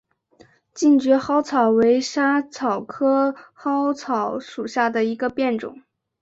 [0.73, 5.83] 近蕨嵩草为莎草科嵩草属下的一个变种。